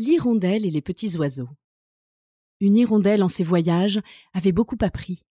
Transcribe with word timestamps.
L'hirondelle 0.00 0.64
et 0.64 0.70
les 0.70 0.80
petits 0.80 1.18
oiseaux. 1.18 1.50
Une 2.60 2.78
hirondelle 2.78 3.22
en 3.22 3.28
ses 3.28 3.44
voyages 3.44 4.00
avait 4.32 4.50
beaucoup 4.50 4.78
appris. 4.80 5.26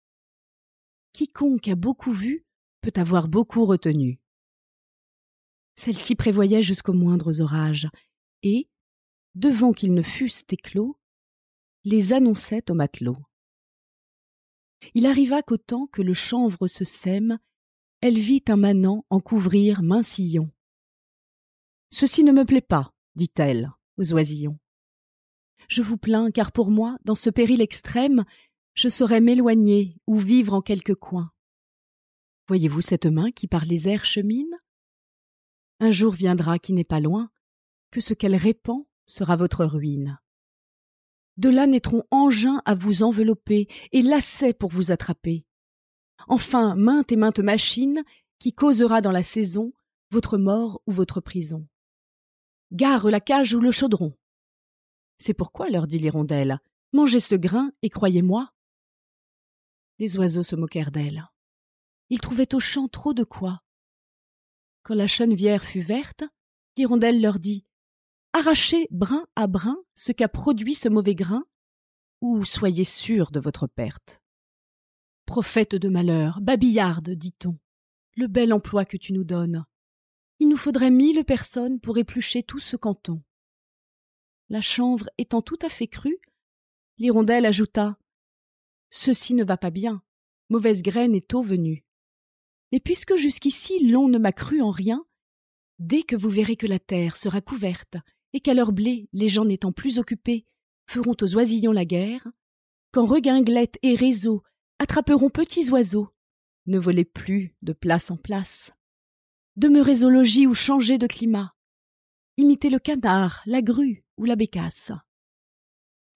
Quiconque 1.13 1.67
a 1.67 1.75
beaucoup 1.75 2.11
vu 2.11 2.47
peut 2.81 2.91
avoir 2.95 3.27
beaucoup 3.27 3.67
retenu. 3.67 4.19
Celle-ci 5.75 6.15
prévoyait 6.15 6.63
jusqu'aux 6.63 6.93
moindres 6.93 7.41
orages, 7.41 7.87
et, 8.41 8.67
devant 9.35 9.71
qu'ils 9.71 9.93
ne 9.93 10.01
fussent 10.01 10.45
éclos, 10.49 10.97
les 11.83 12.13
annonçait 12.13 12.71
aux 12.71 12.75
matelots. 12.75 13.23
Il 14.95 15.05
arriva 15.05 15.43
qu'au 15.43 15.57
temps 15.57 15.85
que 15.85 16.01
le 16.01 16.15
chanvre 16.15 16.65
se 16.65 16.85
sème, 16.85 17.37
elle 18.01 18.17
vit 18.17 18.43
un 18.47 18.57
manant 18.57 19.05
en 19.11 19.19
couvrir 19.19 19.83
main 19.83 20.01
sillon. 20.01 20.49
Ceci 21.91 22.23
ne 22.23 22.31
me 22.31 22.45
plaît 22.45 22.61
pas, 22.61 22.95
dit-elle 23.13 23.71
aux 23.97 24.13
oisillons. 24.13 24.57
Je 25.67 25.81
vous 25.81 25.97
plains, 25.97 26.31
car 26.31 26.51
pour 26.51 26.71
moi, 26.71 26.97
dans 27.05 27.15
ce 27.15 27.29
péril 27.29 27.61
extrême, 27.61 28.25
je 28.73 28.89
saurais 28.89 29.21
m'éloigner 29.21 29.97
ou 30.07 30.17
vivre 30.17 30.53
en 30.53 30.61
quelque 30.61 30.93
coin. 30.93 31.31
Voyez-vous 32.47 32.81
cette 32.81 33.05
main 33.05 33.31
qui 33.31 33.47
par 33.47 33.65
les 33.65 33.87
airs 33.87 34.05
chemine? 34.05 34.53
Un 35.79 35.91
jour 35.91 36.13
viendra 36.13 36.59
qui 36.59 36.73
n'est 36.73 36.83
pas 36.83 36.99
loin, 36.99 37.29
que 37.91 38.01
ce 38.01 38.13
qu'elle 38.13 38.35
répand 38.35 38.85
sera 39.05 39.35
votre 39.35 39.65
ruine. 39.65 40.19
De 41.37 41.49
là 41.49 41.67
naîtront 41.67 42.03
engins 42.11 42.61
à 42.65 42.75
vous 42.75 43.03
envelopper 43.03 43.67
et 43.91 44.01
lacets 44.01 44.53
pour 44.53 44.69
vous 44.69 44.91
attraper. 44.91 45.45
Enfin, 46.27 46.75
mainte 46.75 47.11
et 47.11 47.17
mainte 47.17 47.39
machine 47.39 48.03
qui 48.39 48.53
causera 48.53 49.01
dans 49.01 49.11
la 49.11 49.23
saison 49.23 49.73
votre 50.11 50.37
mort 50.37 50.81
ou 50.87 50.91
votre 50.91 51.19
prison. 51.19 51.67
Gare 52.71 53.09
la 53.09 53.19
cage 53.19 53.53
ou 53.53 53.59
le 53.59 53.71
chaudron. 53.71 54.13
C'est 55.17 55.33
pourquoi, 55.33 55.69
leur 55.69 55.87
dit 55.87 55.99
l'hirondelle, 55.99 56.59
mangez 56.93 57.19
ce 57.19 57.35
grain 57.35 57.71
et 57.81 57.89
croyez-moi. 57.89 58.51
Les 59.99 60.17
oiseaux 60.17 60.43
se 60.43 60.55
moquèrent 60.55 60.91
d'elle. 60.91 61.29
Ils 62.09 62.21
trouvaient 62.21 62.53
au 62.53 62.59
champ 62.59 62.87
trop 62.87 63.13
de 63.13 63.23
quoi. 63.23 63.61
Quand 64.83 64.93
la 64.93 65.07
chenevière 65.07 65.63
fut 65.63 65.79
verte, 65.79 66.23
l'hirondelle 66.77 67.21
leur 67.21 67.39
dit 67.39 67.65
Arrachez 68.33 68.87
brin 68.91 69.25
à 69.35 69.47
brin 69.47 69.77
ce 69.95 70.11
qu'a 70.11 70.27
produit 70.27 70.75
ce 70.75 70.89
mauvais 70.89 71.15
grain, 71.15 71.45
ou 72.21 72.43
soyez 72.43 72.83
sûrs 72.83 73.31
de 73.31 73.39
votre 73.39 73.67
perte. 73.67 74.21
Prophète 75.25 75.75
de 75.75 75.89
malheur, 75.89 76.41
babillarde, 76.41 77.11
dit-on, 77.11 77.57
le 78.15 78.27
bel 78.27 78.53
emploi 78.53 78.85
que 78.85 78.97
tu 78.97 79.13
nous 79.13 79.23
donnes. 79.23 79.65
Il 80.39 80.49
nous 80.49 80.57
faudrait 80.57 80.91
mille 80.91 81.23
personnes 81.23 81.79
pour 81.79 81.97
éplucher 81.97 82.43
tout 82.43 82.59
ce 82.59 82.75
canton. 82.75 83.21
La 84.49 84.61
chanvre 84.61 85.09
étant 85.17 85.41
tout 85.41 85.57
à 85.61 85.69
fait 85.69 85.87
crue, 85.87 86.19
l'hirondelle 86.97 87.45
ajouta 87.45 87.97
Ceci 88.89 89.33
ne 89.33 89.43
va 89.43 89.57
pas 89.57 89.71
bien, 89.71 90.03
mauvaise 90.49 90.83
graine 90.83 91.15
est 91.15 91.29
tôt 91.29 91.41
venue. 91.41 91.85
Mais 92.71 92.79
puisque 92.79 93.15
jusqu'ici 93.15 93.87
l'on 93.87 94.07
ne 94.07 94.17
m'a 94.17 94.31
cru 94.31 94.61
en 94.61 94.71
rien, 94.71 95.05
dès 95.79 96.03
que 96.03 96.15
vous 96.15 96.29
verrez 96.29 96.55
que 96.55 96.67
la 96.67 96.79
terre 96.79 97.15
sera 97.15 97.41
couverte 97.41 97.97
et 98.33 98.39
qu'à 98.39 98.53
leur 98.53 98.71
blé 98.71 99.09
les 99.13 99.29
gens 99.29 99.45
n'étant 99.45 99.71
plus 99.71 99.99
occupés 99.99 100.45
feront 100.87 101.15
aux 101.21 101.35
oisillons 101.35 101.71
la 101.71 101.85
guerre, 101.85 102.27
quand 102.91 103.05
reguinglette 103.05 103.77
et 103.81 103.95
réseau 103.95 104.43
attraperont 104.79 105.29
petits 105.29 105.69
oiseaux, 105.71 106.09
ne 106.67 106.77
volez 106.77 107.05
plus 107.05 107.55
de 107.61 107.73
place 107.73 108.11
en 108.11 108.17
place. 108.17 108.73
Demeurez 109.57 110.03
au 110.03 110.09
logis 110.09 110.47
ou 110.47 110.53
changez 110.53 110.97
de 110.97 111.07
climat. 111.07 111.55
Imitez 112.37 112.69
le 112.69 112.79
canard, 112.79 113.41
la 113.45 113.61
grue 113.61 114.03
ou 114.17 114.25
la 114.25 114.35
bécasse. 114.35 114.91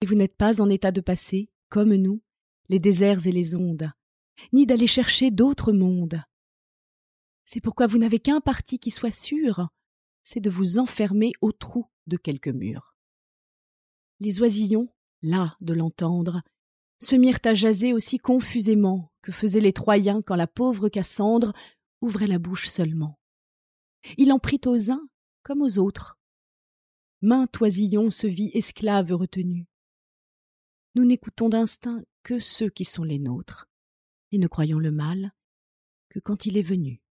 Et 0.02 0.06
vous 0.06 0.14
n'êtes 0.14 0.36
pas 0.36 0.60
en 0.60 0.68
état 0.68 0.92
de 0.92 1.00
passer, 1.00 1.50
comme 1.70 1.94
nous, 1.94 2.22
les 2.68 2.78
déserts 2.78 3.26
et 3.26 3.32
les 3.32 3.54
ondes, 3.54 3.90
ni 4.52 4.66
d'aller 4.66 4.86
chercher 4.86 5.30
d'autres 5.30 5.72
mondes. 5.72 6.22
C'est 7.46 7.62
pourquoi 7.62 7.86
vous 7.86 7.96
n'avez 7.96 8.18
qu'un 8.18 8.40
parti 8.42 8.78
qui 8.78 8.90
soit 8.90 9.10
sûr, 9.10 9.68
c'est 10.22 10.40
de 10.40 10.50
vous 10.50 10.78
enfermer 10.78 11.32
au 11.40 11.50
trou 11.50 11.86
de 12.06 12.18
quelques 12.18 12.48
murs. 12.48 12.94
Les 14.20 14.42
oisillons, 14.42 14.92
là 15.22 15.56
de 15.62 15.72
l'entendre, 15.72 16.42
se 17.00 17.16
mirent 17.16 17.40
à 17.44 17.54
jaser 17.54 17.94
aussi 17.94 18.18
confusément 18.18 19.10
que 19.22 19.32
faisaient 19.32 19.60
les 19.60 19.72
Troyens 19.72 20.20
quand 20.20 20.36
la 20.36 20.46
pauvre 20.46 20.90
Cassandre 20.90 21.54
ouvrait 22.02 22.26
la 22.26 22.38
bouche 22.38 22.68
seulement. 22.68 23.19
Il 24.16 24.32
en 24.32 24.38
prit 24.38 24.60
aux 24.66 24.90
uns 24.90 25.08
comme 25.42 25.62
aux 25.62 25.78
autres. 25.78 26.18
Maint 27.22 27.48
oisillon 27.60 28.10
se 28.10 28.26
vit 28.26 28.50
esclave 28.54 29.12
retenu. 29.12 29.66
Nous 30.94 31.04
n'écoutons 31.04 31.48
d'instinct 31.48 32.02
que 32.22 32.40
ceux 32.40 32.70
qui 32.70 32.84
sont 32.84 33.04
les 33.04 33.18
nôtres, 33.18 33.68
et 34.32 34.38
ne 34.38 34.48
croyons 34.48 34.78
le 34.78 34.90
mal 34.90 35.32
que 36.08 36.18
quand 36.18 36.46
il 36.46 36.56
est 36.56 36.62
venu. 36.62 37.02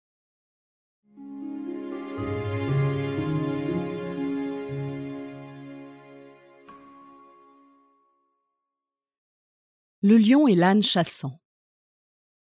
Le 10.02 10.18
lion 10.18 10.48
et 10.48 10.56
l'âne 10.56 10.82
chassant. 10.82 11.42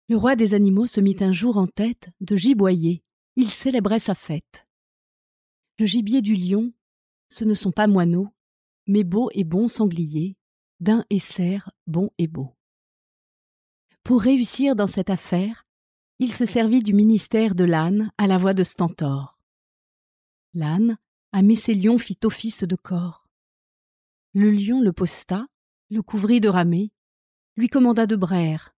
Le 0.09 0.15
roi 0.15 0.35
des 0.35 0.53
animaux 0.53 0.85
se 0.85 1.01
mit 1.01 1.17
un 1.21 1.31
jour 1.31 1.57
en 1.57 1.67
tête 1.67 2.09
de 2.21 2.35
giboyer. 2.35 3.03
Il 3.39 3.51
célébrait 3.51 3.99
sa 3.99 4.15
fête. 4.15 4.67
Le 5.77 5.85
gibier 5.85 6.23
du 6.23 6.35
lion, 6.35 6.73
ce 7.29 7.43
ne 7.45 7.53
sont 7.53 7.71
pas 7.71 7.85
moineaux, 7.85 8.29
mais 8.87 9.03
beaux 9.03 9.29
et 9.31 9.43
bons 9.43 9.67
sangliers, 9.67 10.35
d'un 10.79 11.05
et 11.11 11.19
cerf 11.19 11.69
bon 11.85 12.09
et 12.17 12.25
beau. 12.25 12.55
Pour 14.01 14.21
réussir 14.21 14.75
dans 14.75 14.87
cette 14.87 15.11
affaire, 15.11 15.67
il 16.17 16.33
se 16.33 16.45
servit 16.45 16.81
du 16.81 16.93
ministère 16.95 17.53
de 17.53 17.63
l'âne 17.63 18.11
à 18.17 18.25
la 18.25 18.39
voix 18.39 18.55
de 18.55 18.63
Stentor. 18.63 19.37
L'âne, 20.55 20.97
à 21.31 21.43
Messelion, 21.43 21.99
fit 21.99 22.17
office 22.23 22.63
de 22.63 22.75
corps. 22.75 23.29
Le 24.33 24.49
lion 24.49 24.81
le 24.81 24.93
posta, 24.93 25.45
le 25.91 26.01
couvrit 26.01 26.41
de 26.41 26.49
ramée, 26.49 26.91
lui 27.55 27.69
commanda 27.69 28.07
de 28.07 28.15
braire, 28.15 28.73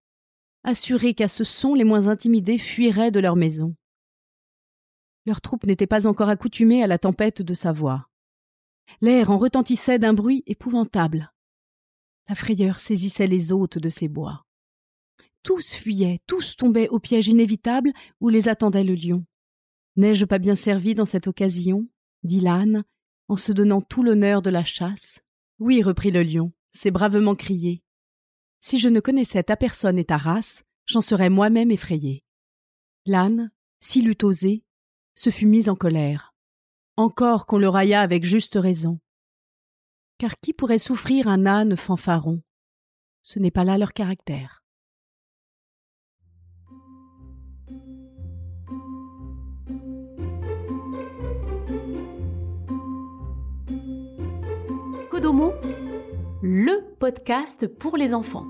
assuré 0.65 1.13
qu'à 1.13 1.29
ce 1.29 1.45
son 1.45 1.75
les 1.75 1.85
moins 1.85 2.07
intimidés 2.07 2.57
fuiraient 2.57 3.11
de 3.11 3.21
leur 3.21 3.37
maison. 3.37 3.77
Leur 5.25 5.41
troupe 5.41 5.65
n'était 5.65 5.87
pas 5.87 6.07
encore 6.07 6.29
accoutumée 6.29 6.83
à 6.83 6.87
la 6.87 6.97
tempête 6.97 7.41
de 7.41 7.53
sa 7.53 7.71
voix. 7.71 8.09
L'air 9.01 9.29
en 9.31 9.37
retentissait 9.37 9.99
d'un 9.99 10.13
bruit 10.13 10.43
épouvantable. 10.47 11.31
La 12.27 12.35
frayeur 12.35 12.79
saisissait 12.79 13.27
les 13.27 13.51
hôtes 13.51 13.77
de 13.77 13.89
ces 13.89 14.07
bois. 14.07 14.45
Tous 15.43 15.73
fuyaient, 15.73 16.19
tous 16.27 16.55
tombaient 16.55 16.89
au 16.89 16.99
piège 16.99 17.27
inévitable 17.27 17.91
où 18.19 18.29
les 18.29 18.49
attendait 18.49 18.83
le 18.83 18.95
lion. 18.95 19.25
N'ai-je 19.95 20.25
pas 20.25 20.39
bien 20.39 20.55
servi 20.55 20.95
dans 20.95 21.05
cette 21.05 21.27
occasion? 21.27 21.87
dit 22.23 22.41
l'âne, 22.41 22.83
en 23.29 23.37
se 23.37 23.51
donnant 23.51 23.81
tout 23.81 24.03
l'honneur 24.03 24.41
de 24.41 24.49
la 24.49 24.63
chasse. 24.63 25.21
Oui, 25.59 25.81
reprit 25.81 26.11
le 26.11 26.23
lion, 26.23 26.51
c'est 26.73 26.91
bravement 26.91 27.35
crié. 27.35 27.83
Si 28.59 28.77
je 28.77 28.89
ne 28.89 28.99
connaissais 28.99 29.43
ta 29.43 29.55
personne 29.55 29.97
et 29.97 30.05
ta 30.05 30.17
race, 30.17 30.63
j'en 30.85 31.01
serais 31.01 31.29
moi-même 31.29 31.71
effrayé. 31.71 32.23
L'âne, 33.05 33.51
s'il 33.79 34.09
eût 34.09 34.17
osé, 34.23 34.63
se 35.19 35.31
fut 35.31 35.47
mis 35.47 35.69
en 35.69 35.75
colère. 35.75 36.33
Encore 36.95 37.45
qu'on 37.45 37.57
le 37.57 37.67
raillât 37.67 37.99
avec 37.99 38.23
juste 38.23 38.55
raison. 38.55 38.99
Car 40.17 40.39
qui 40.39 40.53
pourrait 40.53 40.77
souffrir 40.77 41.27
un 41.27 41.45
âne 41.45 41.75
fanfaron? 41.75 42.41
Ce 43.21 43.37
n'est 43.37 43.51
pas 43.51 43.65
là 43.65 43.77
leur 43.77 43.91
caractère. 43.91 44.63
Kodomo, 55.11 55.51
le 56.41 56.95
podcast 56.97 57.67
pour 57.67 57.97
les 57.97 58.13
enfants. 58.13 58.47